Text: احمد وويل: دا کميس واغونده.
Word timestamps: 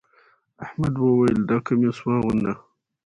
احمد 0.63 0.93
وويل: 0.99 1.39
دا 1.49 1.57
کميس 1.67 1.97
واغونده. 2.03 2.53